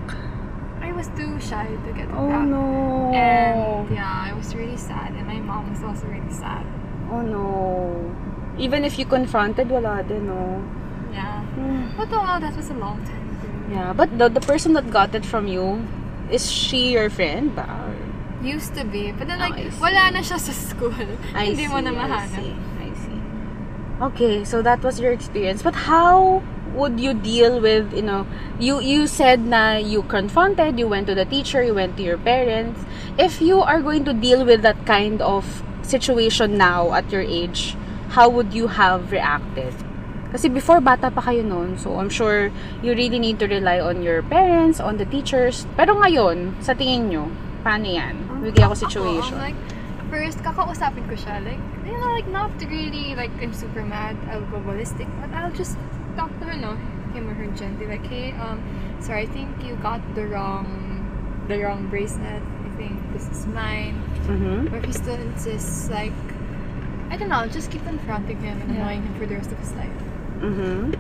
[0.82, 2.48] I was too shy to get it Oh back.
[2.48, 3.12] no.
[3.14, 5.14] And yeah, I was really sad.
[5.14, 6.66] And my mom was also really sad.
[7.12, 8.16] Oh no.
[8.58, 10.64] Even if you confronted, wala din, no?
[11.14, 11.44] Yeah.
[11.54, 11.94] Hmm.
[11.98, 13.50] But oh, that was a long time ago.
[13.70, 15.86] Yeah, but the, the person that got it from you,
[16.32, 17.87] is she your friend ba?
[18.44, 19.12] Used to be.
[19.12, 19.82] But then Oh, like, I see.
[19.82, 20.94] wala na siya sa school.
[21.36, 22.30] I Hindi mo na I mahanap.
[22.38, 23.20] see, I see.
[23.98, 25.66] Okay, so that was your experience.
[25.66, 26.46] But how
[26.78, 28.30] would you deal with, you know,
[28.62, 32.22] you you said na you confronted, you went to the teacher, you went to your
[32.22, 32.78] parents.
[33.18, 37.74] If you are going to deal with that kind of situation now at your age,
[38.14, 39.74] how would you have reacted?
[40.30, 42.54] Kasi before bata pa kayo noon, so I'm sure
[42.86, 45.66] you really need to rely on your parents, on the teachers.
[45.74, 47.26] Pero ngayon, sa tingin nyo,
[47.68, 48.16] paano yan?
[48.40, 49.36] Bigyan ako situation.
[49.36, 49.60] Ako, like,
[50.08, 51.44] first, kakausapin ko siya.
[51.44, 55.52] Like, you know, like, not really, like, I'm super mad, I'll go ballistic, but I'll
[55.52, 55.76] just
[56.16, 56.80] talk to her, no?
[57.12, 58.64] Him or her gently, like, hey, um,
[59.04, 60.64] sorry, I think you got the wrong,
[61.52, 62.40] the wrong bracelet.
[62.40, 64.00] I think this is mine.
[64.32, 64.72] Mhm.
[64.72, 66.16] But if he still insists, like,
[67.12, 68.88] I don't know, I'll just keep confronting him and Yeah.
[68.88, 69.98] annoying him for the rest of his life.
[70.40, 70.94] Mm-hmm.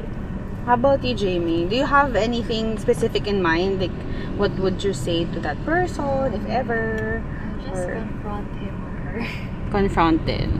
[0.67, 1.63] How about you, Jamie?
[1.65, 3.79] Do you have anything specific in mind?
[3.79, 3.95] Like,
[4.35, 7.23] what would you say to that person, if ever?
[7.63, 9.27] Just Or- confront him or her.
[9.71, 10.51] Confronted.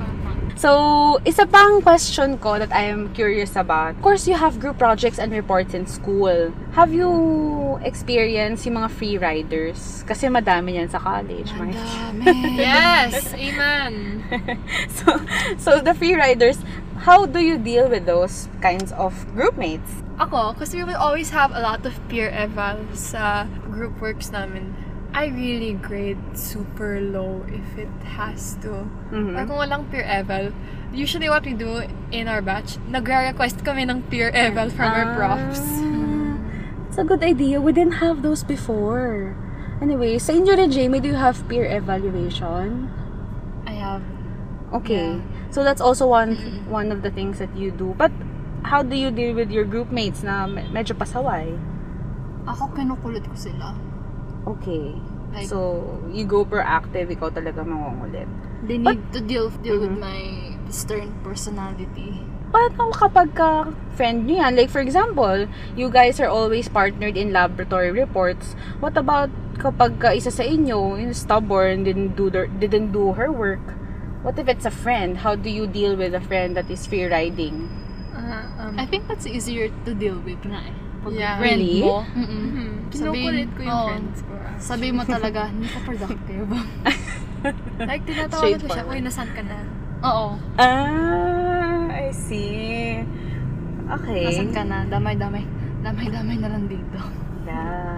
[0.57, 3.93] So, isa pang question ko that I am curious about.
[3.93, 6.49] Of course, you have group projects and reports in school.
[6.73, 10.01] Have you experienced yung mga free riders?
[10.09, 11.53] Kasi madami yan sa college.
[11.53, 11.77] Mark.
[12.57, 14.25] yes, amen.
[14.89, 15.05] so,
[15.61, 16.57] so the free riders,
[17.07, 20.03] how do you deal with those kinds of group mates?
[20.19, 24.75] Ako, kasi we will always have a lot of peer evals sa group works namin.
[25.15, 27.89] I really grade super low if it
[28.19, 28.91] has to.
[29.15, 29.39] Mhm.
[29.39, 30.51] Or kung walang peer eval,
[30.91, 35.63] usually what we do in our batch, nagre-request kami ng peer eval from our profs.
[35.63, 36.35] Ah,
[36.91, 37.63] It's a good idea.
[37.63, 39.31] We didn't have those before.
[39.79, 42.91] Anyway, sa inyo rin, Jamie, do you have peer evaluation?
[43.63, 44.03] I have
[44.73, 45.23] Okay.
[45.49, 47.95] So that's also one one of the things that you do.
[47.95, 48.11] But
[48.67, 51.55] how do you deal with your group mates na me- medyo pasaway?
[52.47, 53.75] ako kinukulit ko sila.
[54.47, 54.95] Okay.
[55.35, 58.27] Like- so, you go proactive, ikaw talaga mangungulit.
[58.63, 59.99] They But- need to deal deal with Mhm.
[59.99, 60.19] my
[60.71, 62.23] stern personality.
[62.47, 64.55] Paano kapag ka friend nyo yan?
[64.55, 68.55] Like, for example, you guys are always partnered in laboratory reports.
[68.79, 69.27] What about
[69.59, 73.75] kapag ka isa sa inyo is stubborn, didn't do, their, didn't do her work?
[74.23, 75.17] What if it's a friend?
[75.17, 77.69] How do you deal with a friend that is free riding?
[78.11, 80.75] Ah, um, I think that's easier to deal with nga eh.
[81.05, 81.37] Pag Yeah.
[81.37, 81.85] friend Really?
[81.85, 82.67] mo, mm mhm.
[82.89, 83.87] Kinukulit ko yung oo.
[83.93, 84.33] friends ko.
[84.33, 84.55] ah.
[84.57, 86.49] Sabi mo talaga, hindi ka productive.
[87.79, 89.61] Like, tinatawagan ko siya, uy, nasan ka na?
[90.03, 90.27] Oo.
[90.57, 93.05] Ah, I see.
[93.87, 94.25] Okay.
[94.25, 94.77] Nasaan ka na?
[94.89, 95.45] Damay-damay.
[95.85, 96.97] Damay-damay na lang dito.
[97.45, 97.96] Yeah.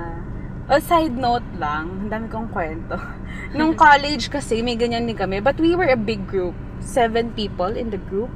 [0.70, 2.94] A side note lang, ang dami kong kwento.
[3.58, 5.42] Nung college kasi, may ganyan din kami.
[5.42, 6.54] But we were a big group.
[6.78, 8.30] Seven people in the group.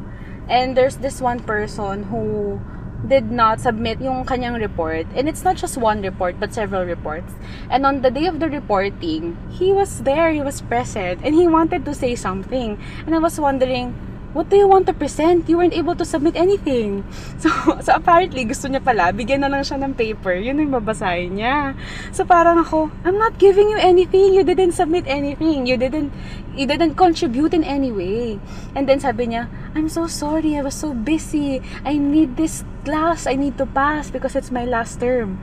[0.50, 2.58] And there's this one person who
[3.06, 5.06] did not submit yung kanyang report.
[5.14, 7.38] And it's not just one report, but several reports.
[7.70, 11.46] And on the day of the reporting, he was there, he was present, and he
[11.46, 12.82] wanted to say something.
[13.06, 13.94] And I was wondering,
[14.34, 15.48] what do you want to present?
[15.48, 17.06] You weren't able to submit anything.
[17.44, 17.50] So,
[17.84, 20.32] so apparently, gusto niya pala, bigyan na lang siya ng paper.
[20.32, 21.76] Yun yung babasahin niya.
[22.16, 24.32] So parang ako, I'm not giving you anything.
[24.32, 25.68] You didn't submit anything.
[25.68, 26.16] You didn't,
[26.56, 28.40] you didn't contribute in any way.
[28.80, 30.56] And then sabi niya, I'm so sorry.
[30.56, 31.60] I was so busy.
[31.84, 33.28] I need this class.
[33.28, 35.36] I need to pass because it's my last term.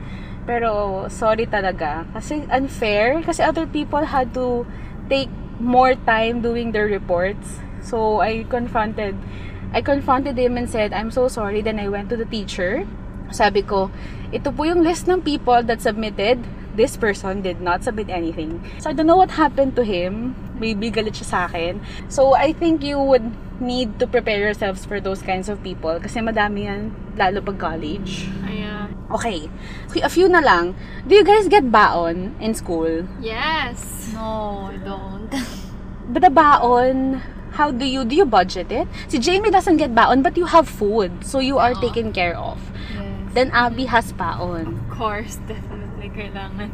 [0.49, 2.09] Pero sorry talaga.
[2.17, 3.21] Kasi unfair.
[3.21, 4.65] Kasi other people had to
[5.05, 5.29] take
[5.61, 7.61] more time doing their reports.
[7.81, 9.17] So I confronted
[9.71, 11.61] I confronted him and said, I'm so sorry.
[11.61, 12.83] Then I went to the teacher.
[13.31, 13.87] Sabi ko,
[14.35, 16.43] ito po yung list ng people that submitted.
[16.75, 18.59] This person did not submit anything.
[18.79, 20.35] So I don't know what happened to him.
[20.59, 21.79] Maybe galit siya sa akin.
[22.11, 23.23] So I think you would
[23.63, 25.95] need to prepare yourselves for those kinds of people.
[25.99, 28.27] Kasi madami yan, lalo pag college.
[28.43, 28.91] Ayan.
[29.11, 29.47] Okay.
[29.87, 30.75] Okay, a few na lang.
[31.07, 33.07] Do you guys get baon in school?
[33.19, 34.11] Yes!
[34.11, 35.31] No, I don't.
[36.11, 38.87] But the baon, how do you, do you budget it?
[39.07, 41.23] Si Jamie doesn't get baon, but you have food.
[41.25, 41.81] So you are Oo.
[41.81, 42.59] taken care of.
[42.95, 43.33] Yes.
[43.33, 44.79] Then Abby has baon.
[44.79, 46.71] Of course, definitely kailangan.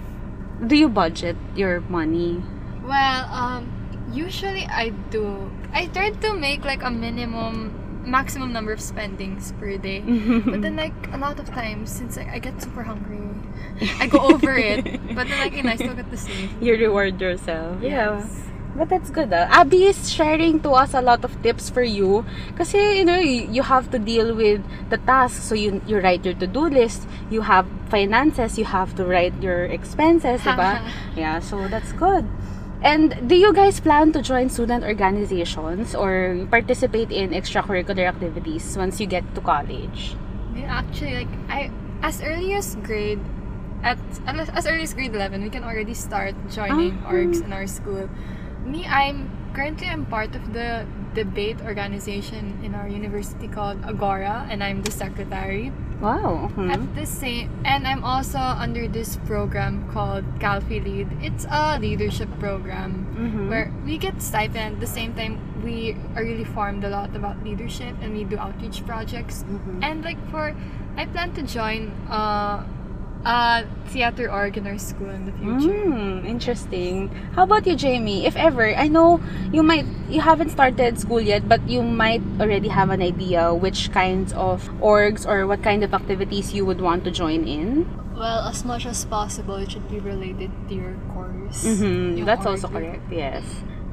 [0.65, 2.41] Do you budget your money?
[2.81, 3.69] Well, um,
[4.11, 5.51] usually I do.
[5.73, 10.01] I try to make like a minimum, maximum number of spendings per day.
[10.45, 13.21] But then like a lot of times, since like, I get super hungry,
[13.99, 14.85] I go over it.
[15.13, 16.49] But then like, I still get to save.
[16.61, 17.81] you reward yourself.
[17.83, 18.25] Yeah.
[18.77, 19.33] But that's good.
[19.33, 19.49] Ah.
[19.49, 22.23] Abby is sharing to us a lot of tips for you.
[22.55, 25.43] Kasi, you know, you, you have to deal with the tasks.
[25.43, 27.07] So, you, you write your to-do list.
[27.31, 28.57] You have finances.
[28.57, 30.85] You have to write your expenses, diba?
[31.17, 32.29] yeah, so that's good.
[32.83, 39.01] And do you guys plan to join student organizations or participate in extracurricular activities once
[39.01, 40.15] you get to college?
[40.53, 41.71] Yeah, actually, like I,
[42.03, 43.19] as early as grade,
[43.81, 47.09] at as early as grade eleven, we can already start joining Ah.
[47.17, 48.09] orgs in our school.
[48.67, 54.62] Me, I'm currently I'm part of the debate organization in our university called Agora, and
[54.63, 55.71] I'm the secretary.
[55.97, 56.51] Wow.
[56.53, 56.69] mhm.
[56.69, 61.08] At the same, and I'm also under this program called Calfi Lead.
[61.23, 63.49] It's a leadership program Mhm.
[63.49, 64.77] where we get stipend.
[64.77, 68.38] At the same time, we are really formed a lot about leadership, and we do
[68.38, 69.41] outreach projects.
[69.49, 69.82] Mhm.
[69.82, 70.53] And like for,
[70.93, 72.62] I plan to join uh,
[73.27, 75.75] a theater org in our school in the future.
[75.75, 77.11] Mm, interesting.
[77.35, 78.23] How about you, Jamie?
[78.25, 79.19] If ever, I know
[79.51, 83.91] you might you haven't started school yet, but you might already have an idea which
[83.91, 87.83] kinds of orgs or what kind of activities you would want to join in.
[88.15, 91.67] Well, as much as possible, it should be related to your course.
[91.67, 92.23] Mm-hmm.
[92.25, 93.03] That's also correct.
[93.11, 93.43] Yes.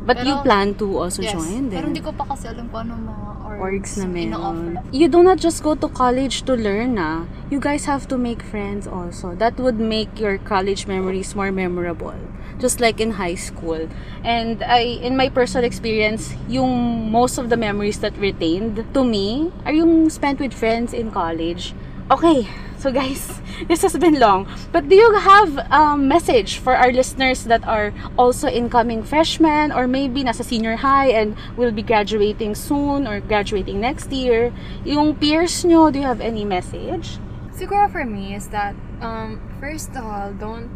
[0.06, 1.32] But you Pero- plan to also Yes.
[1.34, 1.84] join Pero then?
[1.92, 4.78] hindi ko pa kasi alam kung anong mga orgs, na meron.
[4.92, 7.26] You do not just go to college to learn, ah.
[7.50, 9.34] You guys have to make friends also.
[9.34, 12.16] That would make your college memories more memorable.
[12.58, 13.88] Just like in high school.
[14.22, 19.50] And I, in my personal experience, yung most of the memories that retained to me
[19.66, 21.74] are yung spent with friends in college.
[22.10, 22.46] Okay,
[22.84, 24.46] so guys, this has been long.
[24.70, 29.88] But do you have a message for our listeners that are also incoming freshmen or
[29.88, 34.52] maybe nasa senior high and will be graduating soon or graduating next year?
[34.84, 37.16] Yung peers nyo, do you have any message?
[37.56, 40.68] Siguro for me is that um, first of all, don't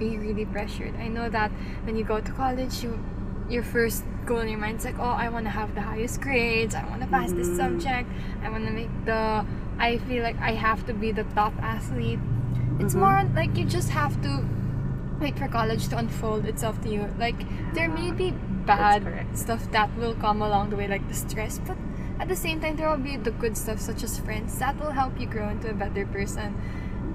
[0.00, 0.96] be really pressured.
[0.96, 1.52] I know that
[1.84, 2.96] when you go to college, you
[3.52, 6.22] your first goal in your mind is like, oh, I want to have the highest
[6.22, 6.74] grades.
[6.74, 8.08] I want to pass this subject.
[8.40, 9.44] I want to make the.
[9.78, 12.18] I feel like I have to be the top athlete.
[12.78, 14.44] It's more like you just have to
[15.20, 17.08] wait for college to unfold itself to you.
[17.18, 17.36] Like
[17.74, 18.32] there may be
[18.66, 19.04] bad
[19.34, 21.76] stuff that will come along the way, like the stress, but
[22.18, 24.90] at the same time there will be the good stuff such as friends that will
[24.92, 26.60] help you grow into a better person.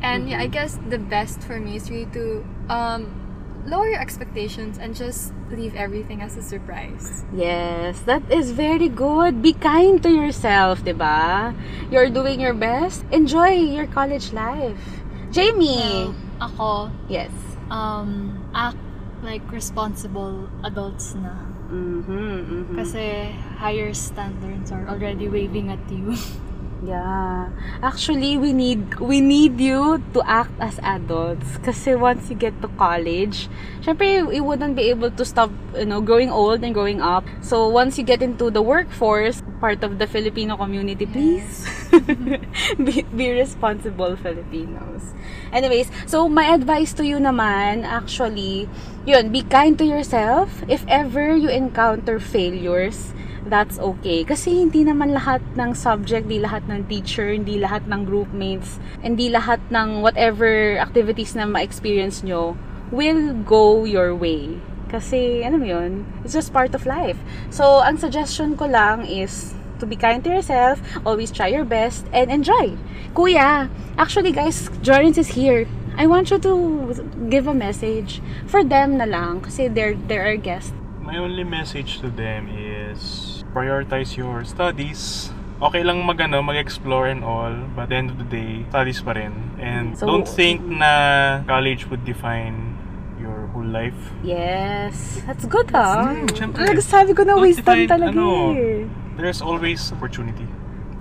[0.01, 3.26] And yeah, I guess the best for me is really to um,
[3.67, 7.27] lower your expectations and just leave everything as a surprise.
[7.35, 9.43] Yes, that is very good.
[9.43, 11.51] Be kind to yourself, 'di ba?
[11.91, 13.03] You're doing your best.
[13.11, 15.03] Enjoy your college life.
[15.35, 16.07] Jamie.
[16.07, 16.71] Well, ako,
[17.11, 17.31] yes.
[17.69, 18.77] um, act
[19.23, 21.35] like responsible adults na.
[21.67, 22.07] Mhm.
[22.07, 22.75] mhm.
[22.79, 26.15] Kasi higher standards are already waving at you.
[26.85, 27.49] Yeah.
[27.81, 32.69] Actually, we need we need you to act as adults kasi once you get to
[32.77, 33.49] college,
[33.81, 37.25] syempre you wouldn't be able to stop, you know, growing old and growing up.
[37.41, 41.65] So once you get into the workforce, part of the Filipino community, please
[42.77, 45.17] be, be responsible Filipinos.
[45.49, 48.69] Anyways, so my advice to you naman, actually,
[49.05, 50.61] yun, be kind to yourself.
[50.69, 53.17] If ever you encounter failures,
[53.49, 54.23] that's okay.
[54.23, 58.77] Kasi hindi naman lahat ng subject, hindi lahat ng teacher, hindi lahat ng group mates,
[59.01, 62.59] hindi lahat ng whatever activities na ma-experience nyo
[62.91, 64.59] will go your way.
[64.87, 67.19] Kasi, ano mo yun, it's just part of life.
[67.51, 72.05] So, ang suggestion ko lang is to be kind to yourself, always try your best,
[72.13, 72.77] and enjoy.
[73.13, 75.67] Kuya, actually guys, Jordan is here.
[75.97, 76.93] I want you to
[77.29, 80.73] give a message for them na lang kasi they're, they're our guest.
[81.01, 83.26] My only message to them is
[83.57, 85.33] prioritize your studies.
[85.57, 89.01] Okay lang mag ano, mag-explore and all, but at the end of the day, studies
[89.01, 89.33] pa rin.
[89.57, 92.77] And So- don't think na college would define
[93.17, 93.97] your whole life.
[94.21, 95.17] Yes.
[95.25, 96.13] That's good ah.
[96.13, 96.61] Mm, syempre.
[96.69, 98.85] Nagsabi ko na wisdom define, talaga ano, eh.
[99.17, 100.45] There's always opportunity.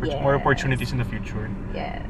[0.00, 0.40] Oppor- More Yes.
[0.40, 1.52] opportunities in the future.
[1.76, 2.00] Yes.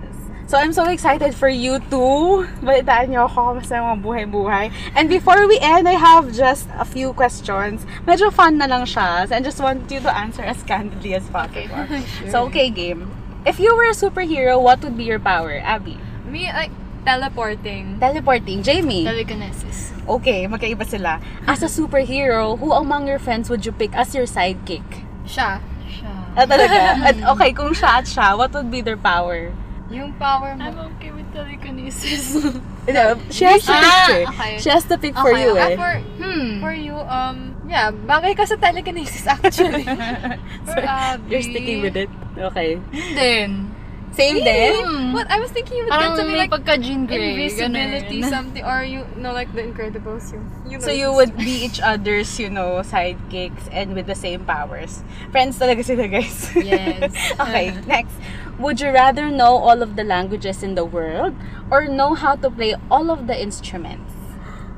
[0.47, 2.47] So I'm so excited for you too.
[2.63, 4.71] Balitaan niyo ako sa mga buhay-buhay.
[4.95, 7.83] And before we end, I have just a few questions.
[8.07, 9.27] Medyo fun na lang siya.
[9.27, 11.91] So I just want you to answer as candidly as possible.
[12.31, 13.11] So okay, game.
[13.43, 15.59] If you were a superhero, what would be your power?
[15.59, 15.99] Abby.
[16.31, 16.71] Me, like,
[17.03, 17.99] teleporting.
[17.99, 18.63] Teleporting.
[18.63, 19.03] Jamie.
[19.03, 19.91] Telekinesis.
[20.07, 21.19] Okay, magkaiba sila.
[21.51, 24.87] As a superhero, who among your friends would you pick as your sidekick?
[25.27, 25.59] Siya.
[25.91, 26.15] Siya.
[26.39, 26.79] Ah, talaga?
[27.11, 29.51] At, okay, kung siya at siya, what would be their power?
[29.87, 30.65] Yung power mo.
[30.67, 32.35] I'm okay with telekinesis.
[32.87, 34.31] No, she has to Ah, pick eh.
[34.31, 34.53] okay.
[34.63, 35.75] She has to pick for Okay, you Ah, eh.
[35.75, 36.51] for, hmm.
[36.63, 39.83] for you, um, yeah, bagay ka sa telekinesis actually.
[40.67, 41.27] So, For Abby.
[41.27, 42.07] you're sticking with it?
[42.39, 42.79] Okay.
[43.19, 43.75] Then,
[44.17, 44.73] Same din?
[44.81, 45.13] Hmm.
[45.13, 45.29] What?
[45.29, 47.37] I was thinking you would parang get something may like pagka-Jean Grey.
[47.37, 48.33] invisibility, ganun.
[48.33, 50.33] something, or you know, like the Incredibles.
[50.33, 54.17] You, you know So you would be each other's, you know, sidekicks and with the
[54.17, 55.05] same powers.
[55.31, 56.49] Friends talaga sila, guys.
[56.57, 57.13] Yes.
[57.45, 58.17] okay, next.
[58.57, 61.37] Would you rather know all of the languages in the world
[61.69, 64.16] or know how to play all of the instruments?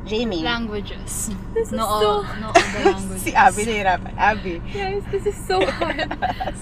[0.08, 0.40] Jamie.
[0.42, 1.28] Languages.
[1.52, 3.22] This is no, so- all, no other languages.
[3.28, 4.12] si Abby nahirapan.
[4.16, 4.56] Abby.
[4.72, 6.08] Guys, this is so hard.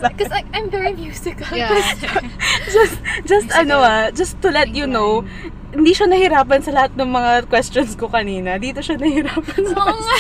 [0.03, 1.47] Because like, I'm very musical.
[1.55, 1.71] Yeah.
[2.75, 5.23] just, just ano ah, just to let you know,
[5.71, 8.59] hindi siya nahirapan sa lahat ng mga questions ko kanina.
[8.59, 10.17] Dito siya nahirapan sa Oo nga.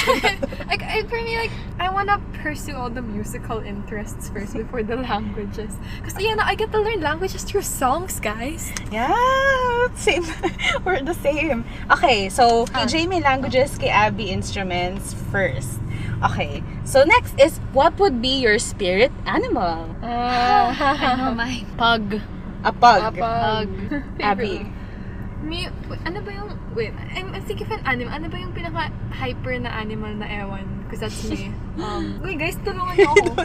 [0.87, 4.97] Like, I, for me, like, I wanna pursue all the musical interests first before the
[4.97, 5.75] languages.
[6.01, 8.73] Because, yeah, I get to learn languages through songs, guys.
[8.91, 10.25] Yeah, same.
[10.85, 11.65] We're the same.
[11.91, 12.87] Okay, so kay.
[12.87, 15.81] Jamie languages, kay Abby instruments first.
[16.25, 19.85] Okay, so next is what would be your spirit animal?
[20.03, 22.21] Uh, I know my pug.
[22.65, 23.15] A pug.
[23.15, 23.69] A pug.
[24.21, 24.73] Abby.
[25.47, 25.71] Wait,
[26.03, 28.13] ano ba yung, wait, I'm, I'm thinking of an animal.
[28.13, 30.67] Ano ba yung pinaka-hyper na animal na ewan?
[30.85, 31.51] Because that's me.
[31.77, 33.37] Um, wait guys, tulungan niyo ako.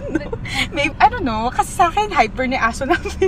[0.72, 3.12] Maybe, I don't know, kasi sa akin, hyper ni aso namin.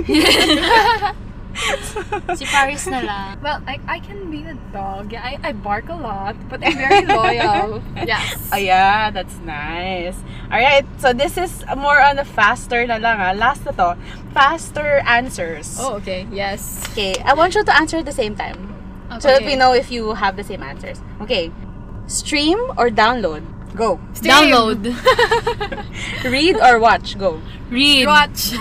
[2.36, 3.38] Si Paris na lang.
[3.42, 5.12] well, I, I can be a dog.
[5.12, 7.82] Yeah, I, I bark a lot, but I'm very loyal.
[8.06, 8.50] yes.
[8.52, 10.16] Oh yeah, that's nice.
[10.50, 13.32] Alright, so this is more on the faster na lang ha.
[13.32, 13.88] Last na to.
[14.34, 15.78] Faster answers.
[15.78, 16.26] Oh, okay.
[16.32, 16.82] Yes.
[16.92, 18.74] Okay, I want you to answer at the same time.
[19.10, 19.20] Okay.
[19.20, 20.98] So that we know if you have the same answers.
[21.22, 21.52] Okay.
[22.06, 23.46] Stream or download?
[23.74, 23.98] Go.
[24.22, 24.86] Download.
[26.24, 27.18] Read or watch?
[27.18, 27.40] Go.
[27.70, 28.06] Read.
[28.06, 28.54] Watch.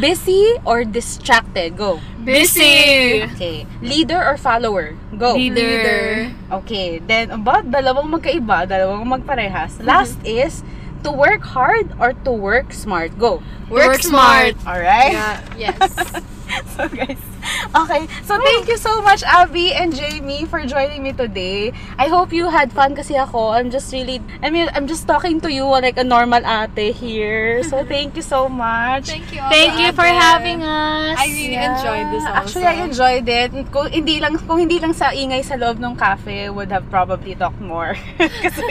[0.00, 1.76] Busy or distracted?
[1.76, 2.00] Go.
[2.24, 3.22] Busy.
[3.22, 3.66] Okay.
[3.80, 4.98] Leader or follower?
[5.16, 5.34] Go.
[5.38, 6.34] Leader.
[6.50, 6.98] Okay.
[6.98, 9.78] Then, aba, dalawang magkaiba, dalawang magparehas.
[9.78, 10.66] Last is
[11.06, 13.14] to work hard or to work smart?
[13.14, 13.42] Go.
[13.70, 14.58] Work smart.
[14.66, 15.14] Alright?
[15.14, 15.70] Yeah.
[15.70, 15.90] Yes.
[16.74, 17.22] so guys,
[17.76, 21.72] Okay, so thank you so much, Abby and Jamie, for joining me today.
[21.98, 23.52] I hope you had fun kasi ako.
[23.52, 27.62] I'm just really, I mean, I'm just talking to you like a normal ate here.
[27.68, 29.12] So thank you so much.
[29.12, 29.42] Thank you.
[29.52, 30.16] Thank you for Ate.
[30.16, 31.14] having us.
[31.20, 32.38] I really enjoyed this also.
[32.40, 33.50] Actually, I enjoyed it.
[33.70, 37.34] Kung hindi lang kung hindi lang sa ingay sa loob ng cafe, would have probably
[37.36, 37.94] talked more.
[38.44, 38.62] Kasi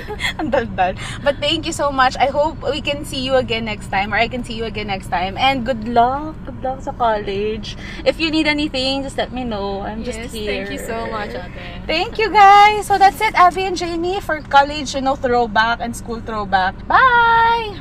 [0.41, 0.97] ang daldal.
[1.21, 2.17] But thank you so much.
[2.17, 4.88] I hope we can see you again next time or I can see you again
[4.89, 5.38] next time.
[5.38, 6.36] And good luck.
[6.45, 7.78] Good luck sa college.
[8.03, 9.82] If you need anything, just let me know.
[9.82, 10.66] I'm just Yes, here.
[10.66, 11.51] thank you so much, ate.
[11.86, 12.86] Thank you guys.
[12.88, 16.76] So that's it, Abby and Jamie for college, you know, throwback and school throwback.
[16.88, 17.78] Bye!